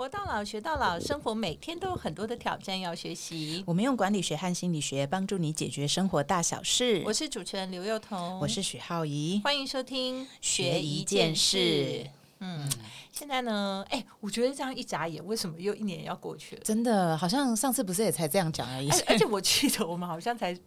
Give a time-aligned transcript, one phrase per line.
[0.00, 3.62] 活到老，学到老，生活每天都有很多的挑战要学习。
[3.66, 7.02] 我们用管理学和心理学帮助你解决生活大小事。
[7.04, 12.06] 我是主持人刘幼彤，我是许浩怡，欢迎收听学一件事。
[12.38, 12.66] 嗯，
[13.12, 16.62] 现在呢，哎，我觉得这样一眨眼，为什么又一年要过去了？
[16.64, 18.88] 真的，好像上次不是也才这样讲而已。
[19.06, 20.58] 而且我记得我们好像才。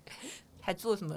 [0.66, 1.14] 还做什么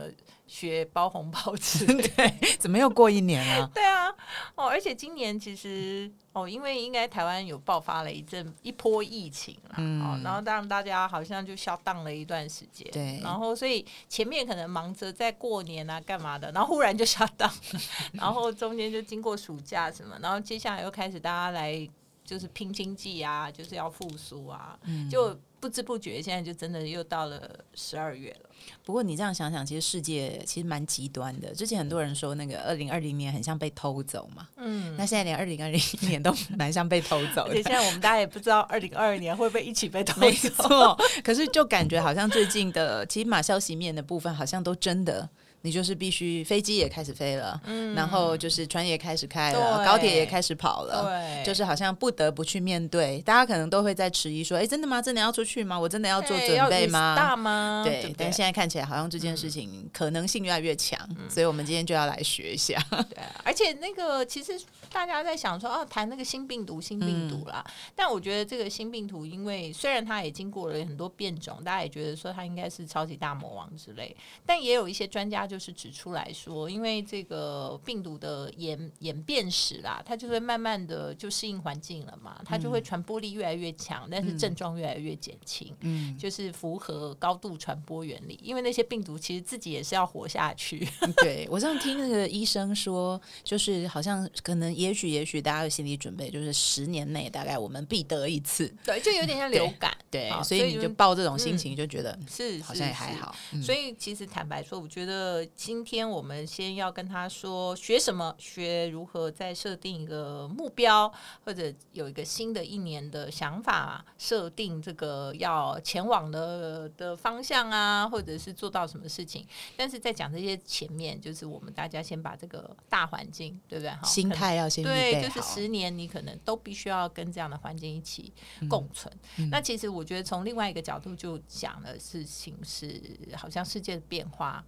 [0.49, 1.87] 学包红包之
[2.19, 2.35] 类？
[2.59, 3.71] 怎么又过一年了？
[3.73, 4.09] 对啊，
[4.57, 17.49] 哦，而且今年其实哦，因为应该台湾有爆发了一阵一波疫情了，哦，然后让大家好像就消荡了一段时间，对，然后所以前面可能忙着在过年啊干嘛的，然后忽然就消荡，
[18.15, 21.89] 然后中间就经过暑假什么，然后接下来又开始大家来
[22.25, 27.43] 就是拼经济啊，就是要复苏啊，嗯就不知不觉现在就真的又到了
[27.75, 28.49] 十二月了。
[28.85, 31.53] 不过你这样想想，其实世界其实蛮极端的。
[31.53, 37.47] 之前很多人说那个二零二零年很像被偷走嘛，嗯，那现在连二零二零年都蛮像被偷走。
[37.49, 40.21] 而且现在我们大家也不知道二零二二年会不会一起被偷走。
[40.21, 45.29] 没错，可是就感觉好像最近的起码消息面的部分，好像都真的。
[45.67, 53.21] 你就是必须飞机也开始飞了，嗯，然后就是船也开始开了，高铁也开始跑了，对，就是好像不得不去面对。
[53.23, 55.03] 大家可能都会在迟疑说：“哎，真的吗？
[55.03, 55.77] 真的要出去吗？
[55.77, 57.17] 我真的要做准备吗？
[57.17, 60.97] 大吗？”对，但现在看起来好像这件事情可能性越来越强，
[61.29, 62.81] 所以我们今天就要来学一下。
[62.91, 64.53] 对，而且那个其实
[64.93, 67.65] 大家在想说，哦，谈那个新病毒，新病毒啦。
[67.97, 75.57] 但我觉得这个新病毒，因为虽然它也经过了很多变种，大家也觉得说它应该是超级大魔王之类，但也有一些专家就。
[75.57, 88.39] 就是指出来说，因为这个病毒的演演变史啦，它就会慢慢的就适应环境了嘛，它就会传播力越来越强，但是症状越来越减轻，嗯，就是符合高度传播原理。
[88.43, 90.87] 因为那些病毒其实自己也是要活下去。
[91.23, 103.35] 对我上次听那个医生说，就是好像可能也许也许大家有心理准备，就是十年内大概我们必得一次，对，就有点像流感，对，所以你就抱这种心情就觉得是好像也还好。
[103.63, 105.47] 所以其实坦白说，我觉得。
[105.57, 111.13] 今天我们先要跟他说学什么，学如何再设定一个目标，
[111.45, 119.47] 或者有一个新的一年的想法，设定这个要前往的的方向啊，或者是做到什么事情。
[119.77, 123.93] 但是在讲这些前面，就是我们大家先把这个大环境，对不对？
[124.05, 128.33] 心态要先对，就是十年你可能都必须要跟这样的环境一起
[128.69, 129.13] 共存。
[129.51, 133.01] 那其实我觉得从另外一个角度就讲的事情是，
[133.37, 134.65] 好像世界的变化。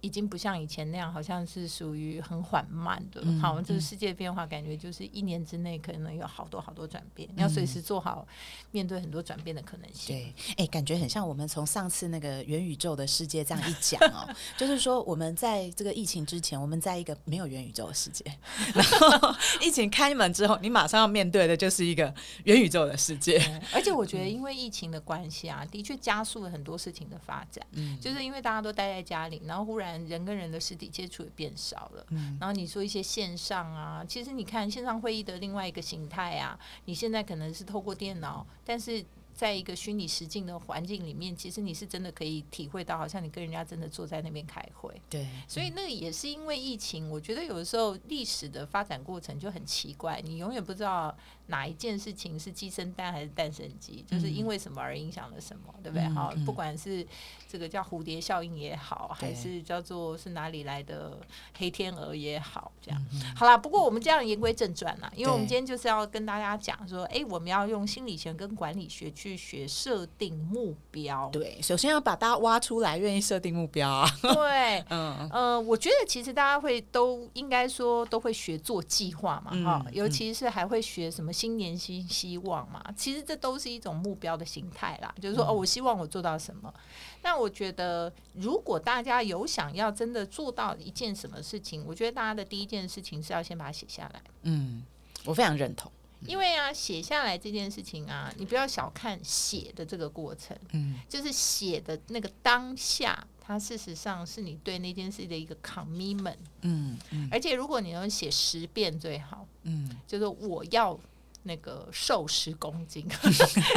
[0.00, 3.22] 已经不像以前那样，好像是属于很缓慢的。
[3.40, 8.26] 好，这个世界变化感觉就是一年之内可能有好多好多转变，你要随时做好
[8.70, 10.16] 面对很多转变的可能性。
[10.16, 18.24] 对，哎，感觉很像我们从上次那个元宇宙的世界这样一讲哦， 就是说我们在这个疫情之前，我们在一个没有元宇宙的世界，
[18.74, 22.14] 然后疫情开门之后，你马上要面对的就是一个
[22.44, 23.38] 元宇宙的世界。
[23.74, 27.66] 而且我觉得，因为疫情的关系啊，的确加速了很多事情的发展。
[27.72, 29.87] 嗯，就是因为大家都待在家里，然后忽然。
[30.08, 32.06] 人跟人的实体接触也变少了，
[32.40, 39.04] 然后你说一些线上啊，其实你看线上会议的另外一个形态啊，你现在可能是透过电脑，但是。
[39.38, 45.00] 在一个虚拟实境的环境里面，其实你是真的可以体会到，好像你跟人家真的坐在那边开会。
[45.08, 51.16] 对，所以那个也是因为疫情，我觉得有的时候历史的发展过程就很奇怪，你永远不知道
[51.46, 56.08] 哪一件事情是鸡生蛋还是蛋生鸡，就是因为什么而影响了什么，对不对？
[56.08, 57.06] 好，不管是
[57.48, 61.18] 这个叫蝴蝶效应也好，还是叫做是哪里来的
[61.56, 63.56] 黑天鹅也好，这样好啦。
[63.56, 69.38] 不过我们这样言归正传啦，因为我们今天就是要跟大家讲说，哎，我们要用心理学跟管理学去。
[69.38, 74.06] 学设定目标，对，首先要把大家挖出来，愿意设定目标啊。
[74.20, 82.84] 对， 嗯呃，我觉得其实大家会都应该说都会学做计划嘛，哈，尤其是还会学什么新年新希望嘛。
[82.96, 86.74] 其实这都是一种目标的形态啦，就是说哦，我希望我做到什么。
[87.22, 94.22] 但我觉得，如果大家有想要真的做到一件什么事情，我觉得大家的第一件事情是要先把它写下来。
[94.42, 94.82] 嗯，
[95.24, 95.90] 我非常认同。
[96.26, 110.98] 因为啊，写下来这件事情啊，你不要小看写的这个过程，嗯，就是写的那个当下，它事实上是你对那件事的一个 commitment，嗯嗯，而且如果你能写十遍最好，嗯，就是我要。
[111.44, 113.06] 那个瘦十公斤，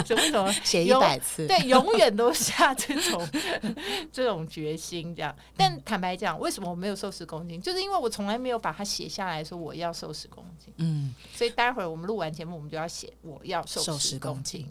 [0.03, 1.47] 就为什么写一百次？
[1.47, 3.27] 对，永远都下这种
[4.11, 5.33] 这种决心，这样。
[5.55, 7.61] 但坦白讲，为什么我没有瘦十公斤？
[7.61, 10.73] 就是因为我从来没有把它写下来说我要瘦十公斤。
[10.77, 14.67] 嗯，所以待会儿我们录完节目，我们就要写我要瘦十公斤。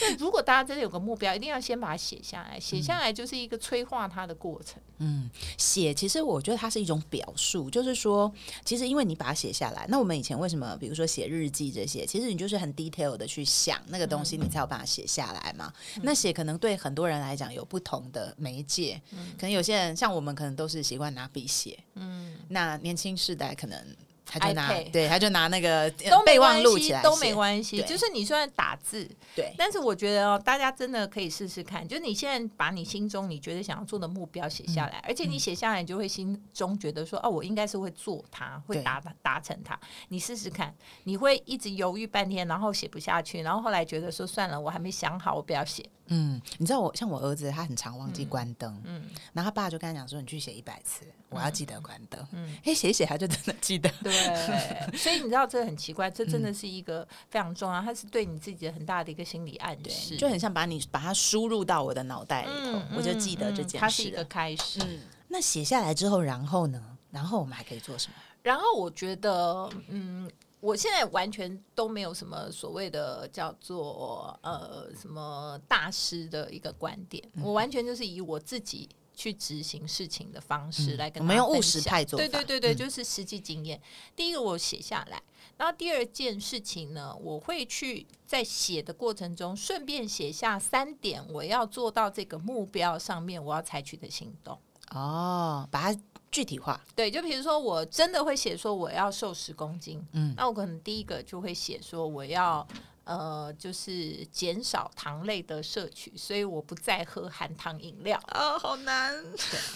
[0.00, 2.60] 那如果大家真的有个目标，一定要先把它写下来。
[2.60, 4.80] 写下来就是一个催化它的过程。
[4.98, 8.32] 嗯，写其实我觉得它是一种表述，就是说，
[8.64, 15.72] 其实因为你把它写下来，那我们以前为什么，比如说写日记这些，其其实你就是很 detail 的去想那个东西，你才有办法写下来嘛。
[16.02, 19.00] 那写可能对很多人来讲有不同的媒介，
[19.36, 23.96] 可能有些人像我们可能都是习惯拿笔写，嗯，那年轻世代可能。
[24.28, 25.90] 他就拿对，他就拿那个
[26.24, 27.82] 备忘录起来都没关系。
[27.82, 31.86] 就是你虽然打字，对，但是我觉得哦，大家真的可以试试看。
[31.86, 39.78] 就是你现在把你心中你觉得想要做的目标写下来，而且你写下来，你就会心中觉得说，哦，我应该是会做它，会达达成它。
[40.08, 40.74] 你试试看，
[41.04, 45.88] 你会一直犹豫半天，然后写不下去，然后后来觉得说算了，我还没想好，我不要写。
[46.10, 49.04] 嗯，你知道我像我儿子，他很常忘记关灯，嗯，
[49.34, 64.80] 然后他爸就跟他讲说，你去写一百次，我要记得关灯，嗯，哎，写写他就真的记得，对，所以你知道这很奇怪，这真的是一个非常重要，它是对你自己很大的一个心理暗示，就很像把你把它输入到我的脑袋里头，我就记得这件事，它是一个开始。
[65.28, 66.82] 那写下来之后，然后呢？
[67.10, 68.14] 然后我们还可以做什么？
[68.42, 70.30] 然后我觉得，嗯。
[70.60, 81.20] 我现在完全都没有什么所谓的叫做呃什么大师的一个观点，我完全就是以我自己去执行事情的方式来跟。
[81.20, 82.16] 我们用务实态做。
[82.16, 83.80] 对对对对，就是实际经验。
[84.14, 85.20] 第一个我写下来，
[85.56, 94.56] 然后第二件事情呢，我会去在写的过程中顺便写下三点我要做到这个目标上面我要采取的行动。
[94.90, 96.00] 哦，把它。
[96.30, 102.68] 具体化对，就比如说我真的会写说我要瘦十公斤，嗯，那我可能第一个就会写说我要
[103.08, 109.14] 呃，就是减少糖类的摄取，所以我不再喝含糖饮料啊，好难。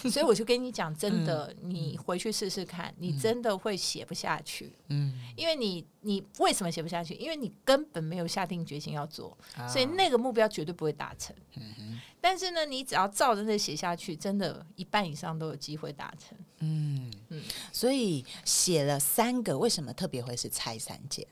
[0.03, 7.15] 对，所以我就跟你讲，真的， 你回去试试看，你真的会写不下去，嗯，因为你你为什么写不下去？
[7.15, 9.35] 因为你根本没有下定决心要做，
[9.67, 11.35] 所以那个目标绝对不会达成。
[11.55, 16.37] 嗯但是呢，你只要照着那写下去，真的，一半以上都有机会达成。
[16.63, 21.27] 嗯嗯，所以写了三个，为什么特别会是拆三件？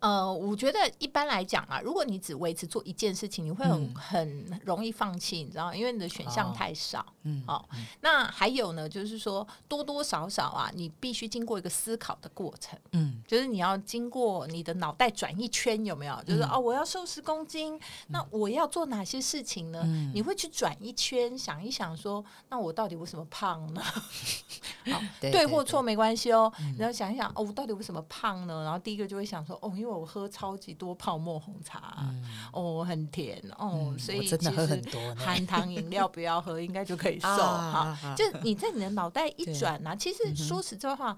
[0.00, 7.06] 呃，我觉得一般来讲啊，如果你只维持做一件事情，你会很很容易放弃，你知道，因为你的选项太少。
[7.22, 7.68] 嗯，好，
[8.00, 12.76] 那还有呢，就是说多多少少啊，你必须经过一个思考的过程。
[12.90, 16.20] 嗯，就是你要经过你的脑袋转一圈，有没有？
[16.26, 17.78] 就是哦，我要瘦十公斤，
[18.08, 19.84] 那我要做哪些事情呢？
[20.12, 23.80] 你会去转一圈，想一想，说那我到底为什么胖呢？
[24.90, 26.52] 好，对或错没关系哦。
[26.78, 28.64] 然后想一想，哦，我到底为什么胖呢？
[28.64, 32.08] 然后第一个就会想说，哦，因为我喝超级多泡沫红茶，
[32.52, 37.96] 哦，很甜，哦，所以真的喝很多，含糖饮料不要喝，应该就可以 瘦哈。
[38.16, 41.16] 就你在你的脑袋 一转呢，其实说实在话，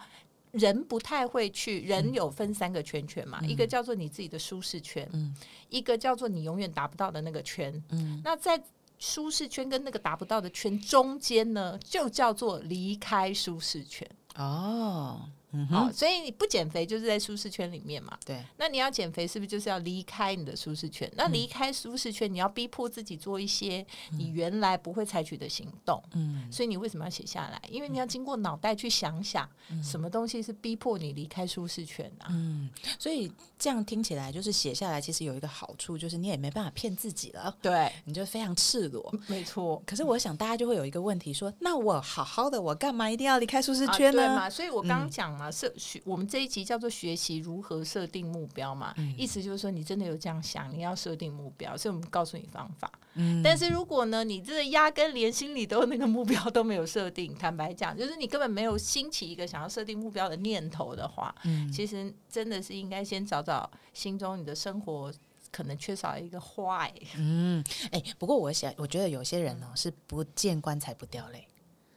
[0.52, 5.35] 人不太会去，人有分三个圈圈嘛，一个叫做你自己的舒适圈，嗯
[5.69, 8.62] 一个叫做你永远达不到的那个圈，嗯，那在。
[9.06, 15.28] 舒适圈跟那个达不到的圈中间呢，就叫做离开舒适圈哦。
[15.70, 18.18] 好，所以你不减肥就是在舒适圈里面嘛。
[18.24, 21.10] 对，那你要减肥是不是就是要离开你的舒适圈？
[21.16, 26.02] 那离开舒适圈，你要逼迫自己做一些你原来不会采取的行动。
[26.12, 27.60] 嗯，所以你为什么要写下来？
[27.70, 29.48] 因为你要经过脑袋去想想，
[29.82, 32.26] 什么东西是逼迫你离开舒适圈的。
[32.30, 32.68] 嗯，
[32.98, 37.54] 所以这样听起来就是写下来，其实有一个好处，就是你也没办法骗自己了。
[37.60, 39.14] 对，你就非常赤裸。
[39.26, 39.82] 没错。
[39.86, 44.34] 可是我想大家就会有一个问题，说那我好好的，我干嘛一定要离开舒适圈呢？
[44.34, 46.25] 嘛，所以我刚刚讲嘛，是学我们。
[46.26, 52.90] 这一集叫做学习如何设定目标嘛，意思就是说你真的有这样想，你要设定目标，所以我们告诉你方法。
[53.14, 65.12] 嗯，但是如果呢，你这压根连心里都 那个目标都没有设定，坦白讲，就是你根本没有兴起一个想要设定目标的念头的话，嗯，其实真的是应该先找找心中你的生活
[65.52, 66.92] 可能缺少一个坏。
[67.16, 71.47] 嗯，哎，不过我想，我觉得有些人呢是不见棺材不掉泪。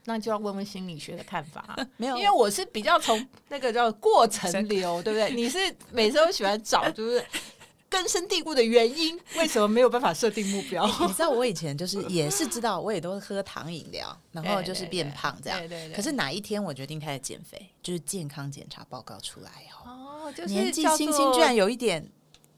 [0.08, 5.36] 那就要问问心理学的看法， 没有，因为我是比较从那个叫过程流， 对不对？
[5.36, 5.58] 你是
[5.92, 7.22] 每次都喜欢找，就是
[7.90, 10.88] 根深蒂固的原因，为什么没有办法设定目标？
[11.02, 15.60] 你知道我以前就是 也是知道，我也都喝糖饮料，然后就是变胖这样。
[15.60, 15.96] 对对对。
[15.96, 19.52] 可是哪一天我决定开始减肥，就是健康检查报告出来
[19.86, 22.10] 哦，就是年纪轻轻居然有一点。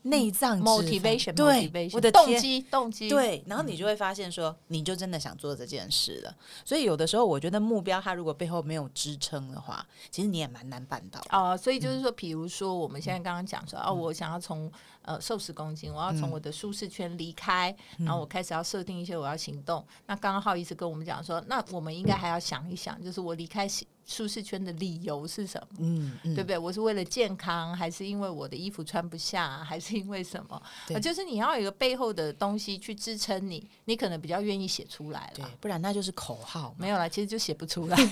[0.04, 3.10] 内脏 motivation 对，我的动机动机。
[3.10, 6.36] 对，然后你就会发现说，你就真的想做这件事了。
[6.64, 11.58] 所以有的时候，我觉得目标它如果背后没有支撑的话，其实你也蛮难办到哦。
[11.58, 14.72] 所以就是说，比如说我们现在刚刚讲说，哦，我想要从
[15.04, 19.86] 呃瘦十公斤，我要从我的舒适圈离开，然后我开始要设定一些我要行动。
[20.06, 23.68] 那刚刚浩一直跟我们讲说，那我们应该还要想一想，就是我离开
[24.06, 25.78] 舒适圈的理由是什么？
[25.80, 26.58] 嗯，对不对？
[26.58, 30.62] 我是为了健康，还是因为我的衣服穿不下， 还是因为什么？
[31.00, 35.50] 就是你要有一个背后的东西去支撑你，你可能比较愿意写出来了。
[35.60, 37.98] 不然那就是口号，没有了，其实就写不出来。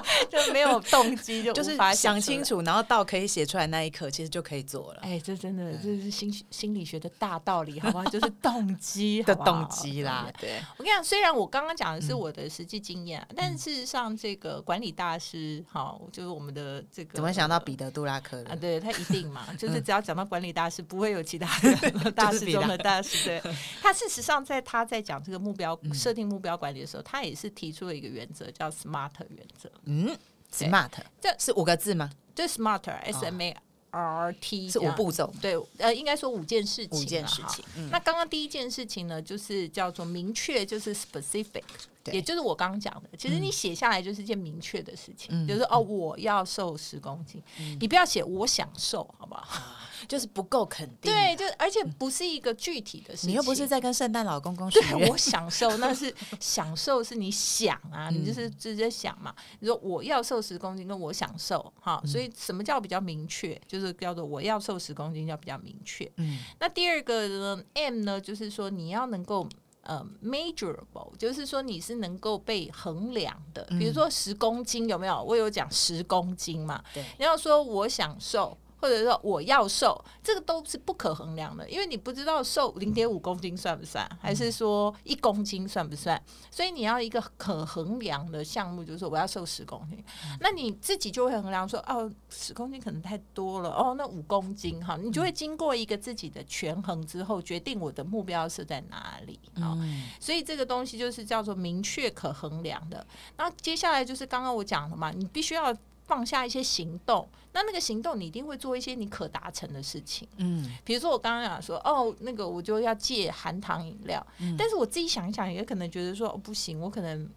[0.30, 2.42] 就没有有动机就就是想清。
[2.42, 5.00] 楚，然后到可以写出来那一刻，其实就可以做了。
[5.02, 8.04] 哎，这真的这是心心理学的大道理，好吗？
[8.10, 18.56] 就是动机的动机啦，对，我跟你讲，虽然我刚刚讲的是我的实际经嗯验啊，但事实上，这个管理大师，好，就是我们的这个怎么想到彼得·杜拉克啊？
[18.56, 23.24] 对他一定嘛， 就是只要讲到管理大师，不会有其他的 大师中的大师。
[23.24, 23.42] 对
[23.80, 29.70] 他，事实上在他在讲这个目标嗯设定目标管理的时候，他也是提出了一个原则，叫 SMART 原则。
[29.84, 30.16] 嗯
[30.52, 30.90] ，smart，
[31.20, 32.10] 这是五个字吗？
[32.34, 33.56] 就 SMART S M A
[33.90, 37.64] R T 是五步骤，对，呃，应该说五件事情啊，五件事情。
[37.76, 37.90] 嗯。
[37.90, 41.62] 那刚刚第一件事情呢，就是叫做明确，就是 specific，
[41.99, 47.42] 对也就是我刚刚讲的，其实你写下来就是件明确的事情，嗯就是哦，我要瘦十公斤，
[47.78, 49.76] 你不要写我想瘦，好不好？
[50.08, 51.12] 就是不够肯定。
[51.12, 59.34] 对，，就而且不是一个具体的事情，你又不是在跟圣诞老公公 许对，我，享受那是享受，是你想啊， 你就是直接想嘛。
[59.58, 63.60] 你说我要瘦十公斤，跟我享受哈，所以什么叫比较明确？
[63.68, 66.10] 就是叫做我要瘦十公斤，叫比较明确。
[66.16, 69.46] 嗯那第二个呢，M 呢，就是说你要能够。
[69.82, 75.22] 呃，measurable 就是说你是能够被衡量的，比如说十公斤有没有？
[75.22, 77.02] 我有讲十公斤嘛，对。
[77.18, 86.20] 你要说我想瘦，或者说我要瘦，这个都是不可衡量的，因为你不知道瘦零点五公斤算不算，还是说一公斤算不算，
[86.50, 90.02] 所以你要一个可衡量的项目，就是说我要瘦十公斤，
[90.40, 99.76] 那你自己就会衡量说，哦，十公斤可能太多了，哦，那五公斤哈，你就会经过一个自己的权衡之后，决定我的目标是在哪里啊。
[99.78, 100.04] 嗯。
[100.18, 103.06] 所以这个东西就是叫做明确可衡量的。
[103.36, 105.74] 那接下来就是刚刚我讲的嘛，你必须要
[106.10, 107.28] 放下一些行动。
[107.52, 110.26] 那那个行动，你一定会做一些你可达成的事情。
[110.38, 117.28] 嗯比如说我刚刚讲说，哦，那个我就要戒含糖饮料，嗯但是我自己想一想，也可能觉得说，哦，不行，我可能。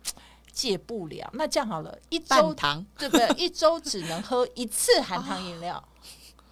[0.54, 3.28] 戒不了，那这样好了，一周糖对不对？
[3.44, 5.84] 一周只能喝一次含糖饮料。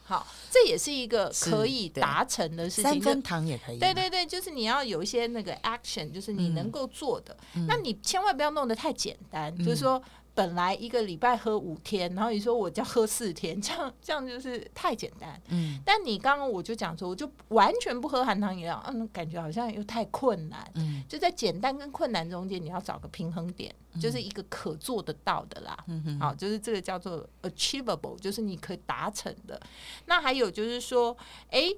[0.03, 2.83] 好，这也是一个可以达成的事情。
[2.83, 3.77] 就三分糖也可以。
[3.77, 7.37] 对对对，就是你要有一些那个 action，就是你能够做的。
[7.53, 10.01] 嗯那你千万不要弄得太简单，就是说
[10.41, 15.39] 本来一个礼拜喝五天，然后你说我就要喝四天， 这样这样就是太简单。
[15.49, 20.69] 嗯但你刚刚我就讲说，我就完全不喝含糖饮料，嗯，感觉好像又太困难。
[20.75, 25.77] 嗯就在简单跟困难中间，你要找个平衡点，就是一个可做得到的啦。
[25.87, 29.59] 嗯哼好，就是这个叫做 achievable，就是你可以达成的。
[30.05, 31.15] 那还有就是说，
[31.49, 31.77] 诶，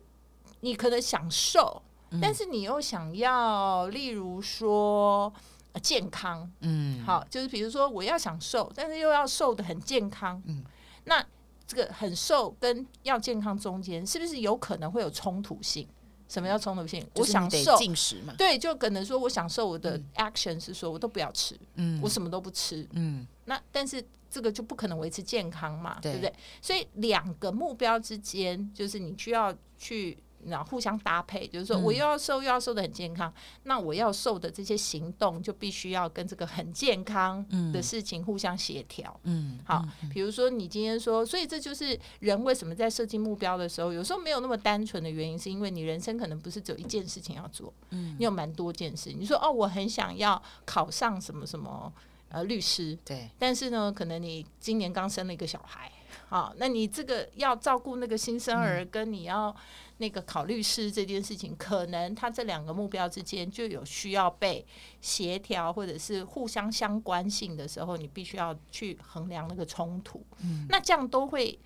[0.62, 5.32] 你可能想瘦，嗯但是你又想要，例如说。
[5.74, 10.64] 呃健康嗯好，就是比如说我要想瘦，但是又要瘦的很健康，嗯
[11.06, 11.24] 那
[11.68, 15.88] 这个很瘦跟要健康中间，是不是有可能会有冲突性？
[16.30, 17.06] 什么叫冲突性？
[17.16, 18.34] 我想瘦，进食嘛。
[18.38, 26.34] 对，就可能说我想瘦，我的 action 是说我都不要吃，嗯我什么都不吃，嗯那但是这个就不可能维持健康嘛，对对不对？
[26.62, 30.18] 所以两个目标之间，就是你需要去。
[30.48, 33.34] 然后互相搭配，就是说嗯我又要瘦又要瘦的很健康，
[33.64, 39.20] 那我要瘦的这些行动就必须要跟这个很健康的事情互相协调。
[39.24, 49.12] 嗯，好，比如说你今天说，所以这就是人为什么在设计目标的时候，有时候没有那么单纯的原因，是因为你人生可能不是只有一件事情要做，嗯你有蛮多件事。
[49.12, 51.92] 你说哦，我很想要考上什么什么
[52.30, 55.92] 呃律师，对，但是呢，可能你今年刚生了一个小孩，
[56.28, 59.56] 好，那你这个要照顾那个新生儿，跟你要
[59.98, 64.66] 那个考律师这件事情，可能他这两个目标之间就有需要被
[65.02, 70.26] 协调或者是互相相关性的时候，你必须要去衡量那个冲突，
[70.70, 71.60] 那这样都会。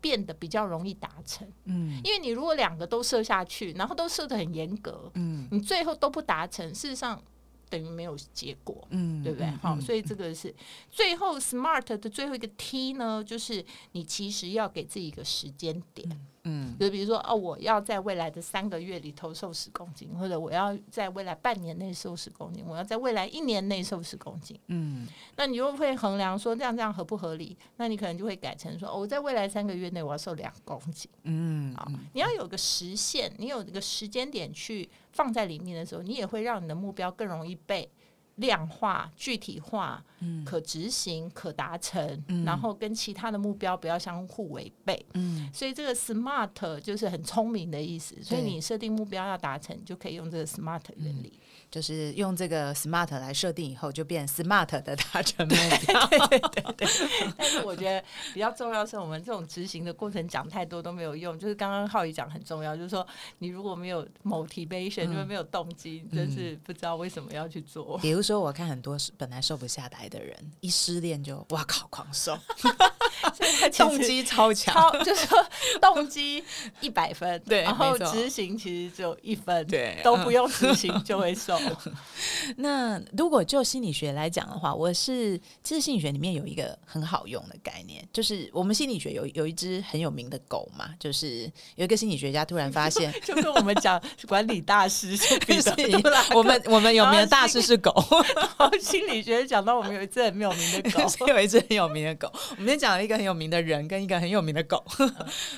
[0.00, 1.98] 变得比较容易达成，嗯。
[2.04, 5.48] 因为你如果两个都设下去，然后都设得很严格，嗯。
[5.50, 7.18] 你最后都不达成，事实上
[7.74, 8.86] 等于没有结果。
[8.90, 9.50] 嗯对不对？
[9.60, 10.54] 好，所以这个是
[10.90, 16.26] 最后 smart 的最后一个 T 呢，就是你其实要给自己一个时间点，嗯
[16.78, 24.58] 就比如说哦，我要在未来的三个月里头瘦十公斤，或者我要在未来半年内瘦十公斤，我要在未来一年内瘦十公斤。
[24.66, 27.56] 嗯那你就会衡量说这样这样合不合理？
[27.76, 31.10] 那你可能就会改成说，哦，我在未来三个月内我要瘦两公斤。
[31.22, 37.90] 嗯好，你要有个时限，你有这个时间点去放在里面的时候，你也会让你的目标更容易被
[38.36, 40.04] 量化、具体化、
[40.44, 45.06] 可执行、可达成，然后跟其他的目标不要相互违背。
[45.14, 48.20] 嗯所以这个 SMART 就是很聪明的意思。
[48.22, 51.38] 所以你设定目标要达成，你就可以用这个 SMART 原理。
[51.74, 55.54] 就是用这个 SMART 来设定以后，就变 SMART 的达成目
[55.84, 56.08] 标。
[57.36, 58.00] 但是我觉得
[58.32, 61.36] 比较重要是我们这种执行的过程讲太多都没有用。
[61.36, 63.04] 就是刚刚浩宇讲很重要，就是说
[63.38, 67.98] 你如果没有 motivation，就是没有动机，真是不知道为什么要去做。
[67.98, 72.38] 比如说，我看很多本来瘦不下来的人，一失恋就哇靠狂瘦，
[73.76, 75.44] 动机超强，超就是说
[75.80, 76.44] 动机
[76.78, 81.58] 一百分，对，然后执行其实只有一分，对都不用执行就会瘦。
[82.56, 95.16] 那如果就心理学来讲的话，我是其实心理学里面有一个很好用的概念，就是我们心理学有有一只很有名的狗嘛，就是有一个心理学家突然发现， 就跟我们讲管理大师
[96.34, 97.92] 我们 我们有名的大师是狗，
[98.36, 102.30] 然后心理学讲到我们有一只很有名的狗，是有一只很有名的狗。
[102.50, 104.82] 我们先讲了一个很有名的人跟一个很有名的狗。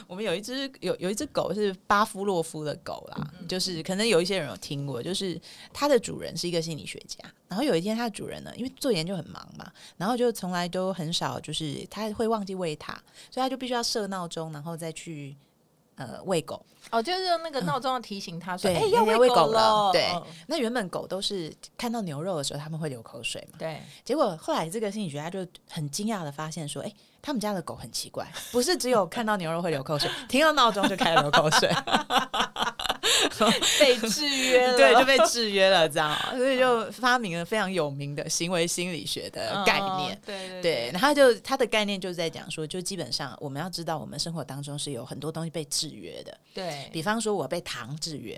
[0.06, 5.40] 我们有一只有有一只狗是巴夫洛夫的狗啦，就是可能有一些人有听过，就是
[5.72, 7.18] 它的主人是一个心理学家。
[7.48, 12.92] 然后有一天，他的主人呢，因为做研究很忙嘛，然后就从来都很少，就是他会忘记喂它，
[13.30, 15.36] 所以他就必须要设闹钟，然后再去
[15.96, 16.64] 呃喂狗。
[16.90, 23.58] 哦，就是用那个闹钟要提醒他说：“对哎，要要喂狗狗了。”对嗯那原本狗都是看到牛肉的时候，他们会流口水嘛。
[23.58, 31.68] 对，结果后来这个心理学家就很惊讶的发现说，哎、他们家的狗很奇怪，不是只有看到牛肉会流口水，听到闹钟就开始流口水，
[33.80, 40.14] 被制约了，对，就被制约了，这样，所以就发明了非常有名的行为心理学的概念。
[40.14, 46.36] 嗯对对对，然后他就他的概念就是在讲说，就基本上我们要知道，我们生活当中是有很多东西被制约的。
[46.54, 46.88] 对。
[46.92, 48.36] 比方说，我被糖制约，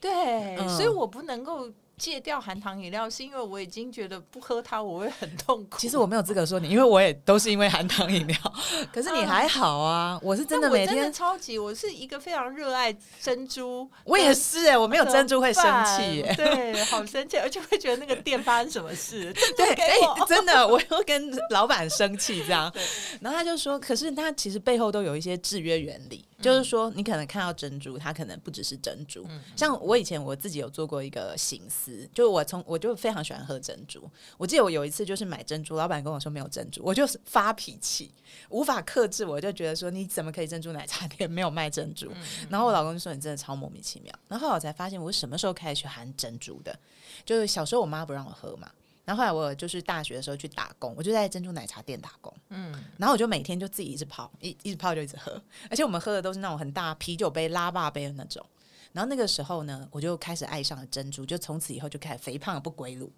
[0.00, 0.68] 对，嗯。
[0.68, 5.78] 所以我不能够戒掉含糖饮料，是因为我已经觉得不喝它我会很痛苦。
[5.78, 8.36] 其实我没有资格说你，因为我也都是因为含糖饮料，
[8.90, 11.12] 可是你还好啊，我是真的但我真的每天。
[11.12, 12.90] 超级，我是一个非常热爱
[13.20, 20.26] 珍珠， 我也是哎、我没有珍珠会生气耶、 对，好生气，而且会觉得那个店发生什么事，对，哎、我。
[20.30, 22.80] 真的，我又跟老板生气这样对，
[23.20, 29.26] 然后他就说，可是他其实背后都有一些制约原理，就是说你可能看到珍珠，它可能不只是珍珠。
[29.56, 38.12] 像我以前我自己有做过一个形思，就是我从我就非常喜欢喝珍珠，我记得我有一次就是买珍珠，老板跟我说没有珍珠，我就是发脾气，
[38.48, 42.10] 无法克制，我就觉得说你怎么可以珍珠奶茶店没有卖珍珠？
[42.48, 44.12] 然后我老公就说你真的超莫名其妙。
[44.28, 46.78] 然后后来我才发现我什么时候开始去含珍珠的，
[47.24, 48.70] 就是小时候我妈不让我喝嘛。
[49.04, 55.32] 然后后来我就是大学的时候去打工，我就在珍珠奶茶店打工，嗯，然后我就每天就自己一直泡，一一直泡就一直喝，
[55.68, 58.44] 而且我们喝的都是那种很大啤酒杯、拉霸杯的那种。
[58.92, 63.10] 然后那个时候呢，我就开始爱上了珍珠，就从此以后就开始肥胖的不归路。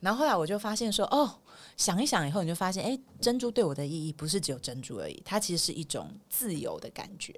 [0.00, 1.38] 然后后来我就发现说，哦，
[1.76, 7.34] 想一想以后，你就发现，哎，珍珠对我的意义不是只有珍珠而已，它其实是一种自由的感觉。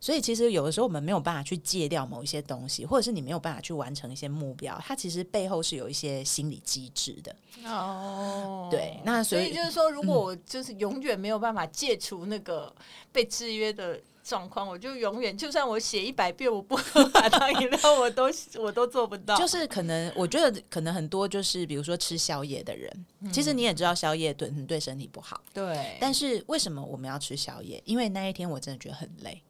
[0.00, 7.34] 所以其实有的时候我们没有办法去戒掉某一些东西，或者是你没有办法去完成一些目标，它其实背后是有一些心理机制的。
[7.64, 12.74] 哦，对那所以所以就是说，如果我就是永远没有办法戒除那个
[13.12, 18.24] 被制约的状况，我就永远就算我写一百遍我不喝含糖饮料，我都
[18.58, 19.36] 我都做不到。
[19.36, 27.80] 就是可能，我觉得可能很多就是，比如说吃宵夜的人，其实你也知道宵夜对对身体不好，对，但是为什么我们要吃宵夜？
[27.84, 29.42] 因为那一天我真的觉得很累，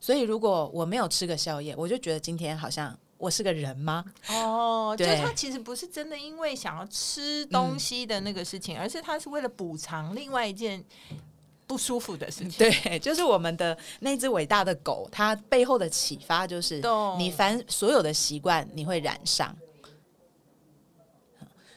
[0.00, 4.04] 所以如果我没有吃个宵夜，我就觉得今天好像我是个人吗？
[4.30, 10.82] 哦，就是他其实不是真的因为想要吃东西的那个事情，而是他是为了补偿另外一件
[11.72, 12.50] 不舒服的事情。
[12.58, 16.82] 对，就是我们的那只伟大的狗，它背后的启发就是
[17.16, 19.56] 你凡所有的习惯你会染上。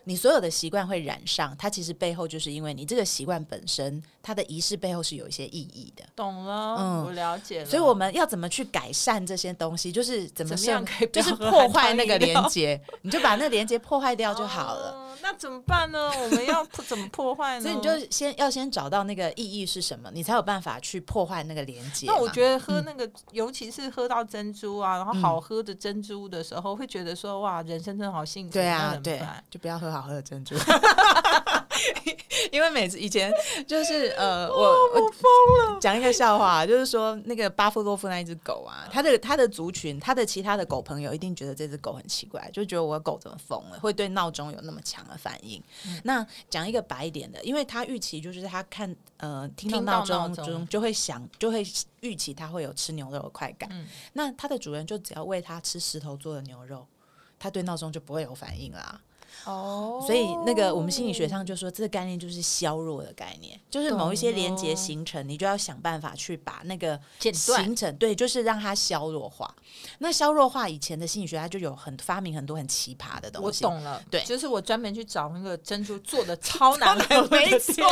[0.03, 6.03] 你所有的习惯会染上，它其实背后就是因为你这个习惯本身，它的仪式背后是有一些意义的。
[6.15, 7.65] 懂了，嗯我了解了。
[7.67, 9.91] 所以我们要怎么去改善这些东西？
[9.91, 14.91] 就是怎么样样可以就是破坏那个连接，你就把那个连接破坏掉就好了。
[14.93, 16.11] 哦那怎么办呢？
[16.21, 17.61] 我们要破怎么破坏呢？
[17.61, 22.05] 所以你就先要先找到那个意义是什么，你才有办法去破坏那个连接。
[22.05, 28.53] 那我觉得喝嗯那个，尤其是喝到珍珠啊，然后好喝的珍珠的时候，会觉得说哇，人生真的好幸福。
[28.53, 30.53] 对啊，对就不要喝好喝的珍珠。
[32.51, 33.31] 因为每次以前
[33.67, 45.61] 就是呃，我我疯了，讲一个笑话，就是说那个巴夫洛夫那一只狗啊，它的它的族群，它的其他的狗朋友一定觉得这只狗很奇怪，就觉得我的狗怎么疯了，会对闹钟有那么强的反应。
[46.03, 51.65] 那讲一个白一点的，因为它预期就是它看呃听到听闹钟就会想，就会
[52.01, 53.69] 预期它会有吃牛肉的快感。
[53.71, 56.85] 嗯那它的主人就只要喂它吃石头做的牛肉，
[57.37, 59.01] 它对闹钟就不会有反应啦。
[59.43, 69.53] 哦所以那个我们心理学上就说，这个概念就是削弱的概念，就是某一些连接形成，你就要想办法去把那个形成，对，就是让它削弱化。
[69.99, 73.65] 那削弱化以前的心理学，它就有很发明很多很奇葩的东西。
[73.65, 77.83] 我懂了，对就是我专门去找那个珍珠做的超难喝的 没店错，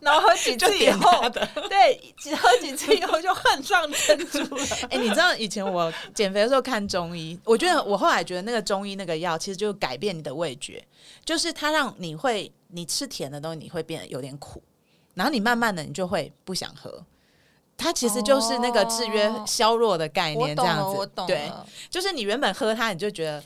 [0.00, 1.28] 然后喝几次以后，
[1.68, 4.66] 对，只喝几次以后就恨上珍珠了。
[4.90, 10.81] 哎、你知道以前我减肥的时候看中医，我觉得我后来觉得那个中医那个药其实就改变你的味觉，
[11.24, 14.62] 就是它让你会你吃甜的东西你会变得有点苦，
[15.14, 17.04] 然后你慢慢的你就会不想喝。
[17.76, 21.50] 它其实就是那个制约哦削弱的概念这样子，我懂对，
[21.90, 23.42] 就是你原本喝它你就觉得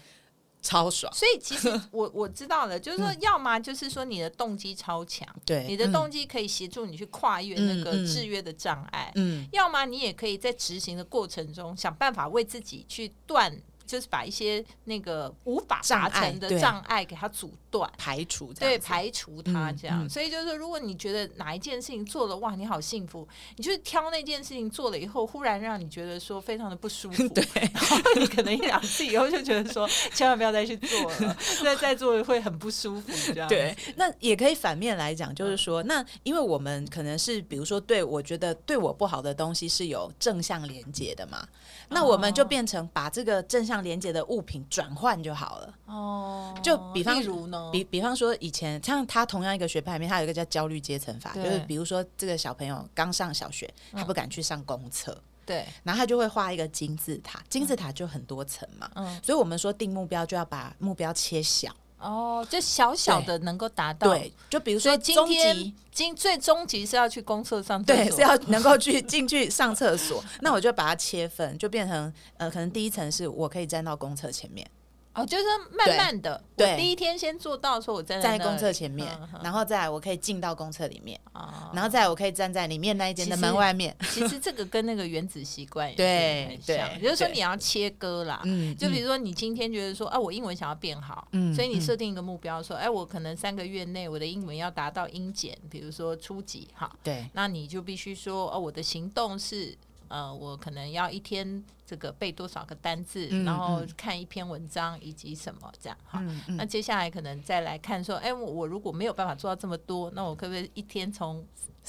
[0.61, 9.49] 超爽，所以其实我我知道了，就是说，要么就是说你的动机超强，对，你的嗯动机可以协助你去跨越那个制约的障碍，嗯。
[9.53, 17.90] 要么你也可以在执行的过程中想办法为自己去断，就是把一些那个无法达成的障碍给它阻断。
[17.99, 20.09] 排除对，排除它嗯这样，嗯。
[20.09, 27.44] 所以就是说，如果你觉得哪一件事情做了，哇，你好幸福，你就是挑那件事情做了以后，忽然让你觉得说非常的不舒服， 对，
[27.75, 41.46] 然后你可能一两次以后就觉得说，千万不要再去做了，再再做会很不舒服，这样，对，那也可以反面来讲，就是说，那因为我们可能是比如说对我觉得对我不好的东西是有正向连接的嘛，
[41.90, 42.46] 那我们就哦。
[42.46, 45.75] 变成把这个正向连接的物品转换就好了。
[45.87, 54.07] 哦，就比方例如呢，比比方说，以前像他同样一个学派里面，他有一个叫焦虑阶层法，就是比如说这个小朋友刚上小学，他嗯。
[54.07, 65.74] 不敢去上公厕，对，然后他就会画一个金字塔，金字塔就很多层嘛，嗯，所以我们说定目标就要把目标切小，哦，就小小的能够达到，对，就比如说终今天。
[65.96, 74.70] 今最终极是要去公厕上厕对，是要能够去 进去上厕所，那我就把它切分，就变成呃，可能第一层是我可以站到公厕前面，
[75.16, 75.44] 哦，就是
[75.76, 76.72] 慢慢的，对。
[76.72, 79.09] 我第一天先做到说我站在公厕前面
[79.42, 88.40] 然后再来我可以进到公厕里面，啊然后再来我可以站在里面那一间的门外面， 其实这个跟那个原子习惯对对就是说你要切割啦。
[88.44, 99.76] 嗯，就比如说，你今天觉得说，啊，我英文想要变好，嗯所以你嗯设定一个目标，说，哎，我可能三个月内我的英文要达到英检，比如说初级，哈，对，那你就必须说，哦，我的行动是，
[100.09, 106.21] 呃，我可能要一天这个背多少个单字，嗯然后嗯看一篇文章以及什么这样，哈。
[106.23, 111.45] 嗯嗯那接下来可能再来看说，哎，我我如果没有办法做到这么多，那我可不可以一天从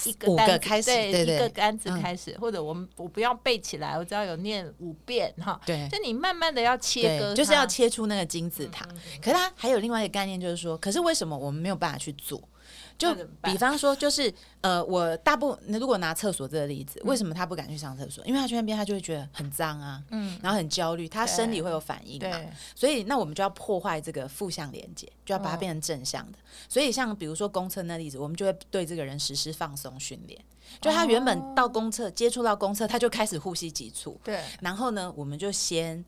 [0.06, 5.60] 一个单字个开始对对对一个单字嗯开始，或者我们我不要背起来，我只要有念五遍哈。
[5.66, 8.86] 对就你慢慢的要切割就是要切出那个金字塔。
[9.22, 12.42] 可是它还有另外一个概念，就是说，可是为什么我们没有办法去做？
[12.98, 18.26] 就比方说，就是呃，我大部如果拿厕所这个例子，嗯为什么他不敢去上厕所？
[18.26, 22.30] 因为他去那边，他就会觉得很脏啊，嗯，然后很焦虑，他生理会有反应嘛。
[22.30, 26.38] 对，所以，那我们就要破坏这个负向连接，就要把它哦变成正向的。
[26.68, 30.40] 所以，像比如说公厕那例子，我们就会对这个人实施放松训练。
[30.82, 36.04] 就他原本到公厕、接触到公厕，他就开始呼吸急促，对，然后呢，我们就先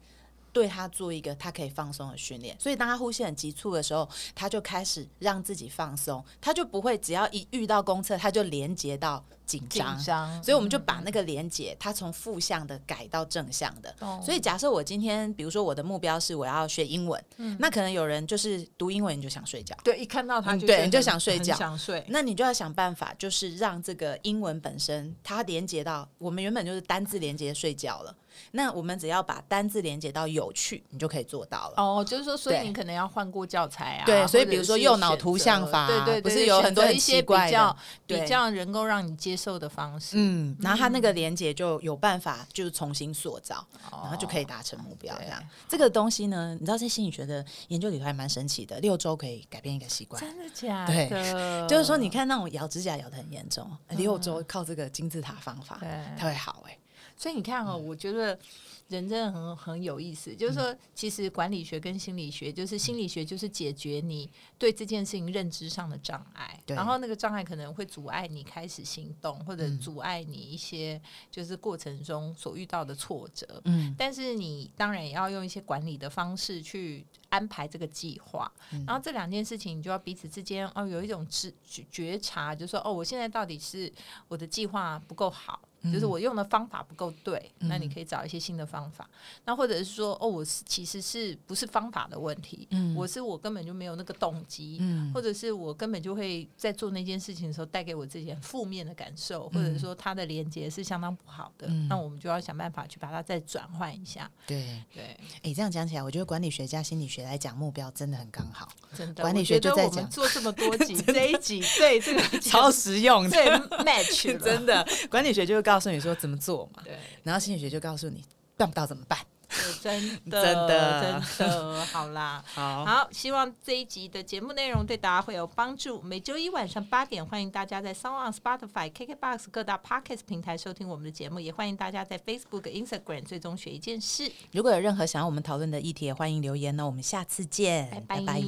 [0.51, 2.55] 对他做一个他可以放松的训练。
[2.59, 10.43] 所以，当他呼吸很急促的时候，他就开始让自己放松，他就不会只要一遇到公厕，他就连接到紧紧张。
[10.43, 13.93] 所以我们就嗯把那个连接，他从负向的改到正向的。
[13.99, 14.21] 懂。
[14.21, 17.55] 所以假设我今天，比如说我的目标是我要学英文，嗯。
[17.59, 21.55] 那可能有人就是读英文你就想睡觉，对一看到他嗯对你就想睡觉。
[21.55, 28.15] 想睡，那你就要想办法，就是让这个英文本身它连接到我们原本就是单字连接睡觉了，
[28.51, 31.73] 那我们只要把单字连接到有趣，你就可以做到了。
[31.77, 34.05] 哦，就是说，所以你可能要换过教材啊。
[34.05, 37.75] 对所以比如说右脑图像法啊对对对，不是有很多一些比较
[38.05, 43.57] 比较能够让你接受的方式，嗯，然后它那个连接就有办法就是重新塑造，
[43.91, 45.15] 哦然后就可以达成目标。
[45.15, 50.21] 对这样，这个东西呢，你知道在心理学的研究里头还蛮神奇的，六周可以改变一个习惯。
[50.21, 51.67] 真的假对的？
[51.67, 56.77] 就是说，你看那种咬指甲咬的很严重，六周靠这个金字塔方法，对它会好哎、
[57.19, 58.39] 所以你看哦，我觉得
[58.87, 60.33] 人真的很很有意思。
[60.33, 73.61] 就是说，其实管理学跟心理学，就是心理学就是解决你对这件事情认知上的障碍，然后那个障碍可能会阻碍你开始行动，或者嗯阻碍你一些就是过程中所遇到的挫折。
[73.65, 83.91] 嗯，但是你当然也要用一些管理的方式去安排这个计划，嗯然后这两件事情你就要彼此之间哦有一种知觉觉察，就是说哦我现在到底是
[84.27, 85.59] 我的计划不够好。
[85.81, 89.09] 就是我用的方法不够对，那你可以找一些新的方法。
[89.45, 92.67] 那或者是说，哦，我是其实是不是方法的问题？
[92.71, 104.29] 嗯我是我根本就没有那个动机，嗯或者是我根本就会在做那件事情的时候带给我自己很负面的感受，或者是说它的连接是相当不好的，嗯那我们就要想办法去把它再转换一下。
[104.45, 113.45] 对，对，哎、这样讲起来，我觉得管理学家心理学学来讲目标真的很刚好，真的，管理学就在讲做这么多 集，这一集对这个节目实用对
[113.83, 114.87] match 了 真的。
[115.09, 116.97] 管理学就会告诉你说怎么做嘛，对。
[117.23, 118.23] 然后心理学就告诉你
[118.55, 119.19] 办不到怎么办。
[119.49, 122.43] 对 真的真的真的好啦。
[122.53, 126.01] 好好，希望这一集的节目内容对大家会有帮助。
[126.01, 134.31] 每周一晚上八点，欢迎大家在 s o n g on Spotify、KKBox 各大 Podcast 平台收听我们的节目，也欢迎大家在 Facebook、Instagram 最终学一件事。
[134.51, 136.85] 如果有任何想要我们讨论的议题，也欢迎留言呢。
[136.85, 138.41] 我们下次见，拜拜拜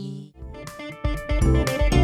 [1.91, 2.00] 拜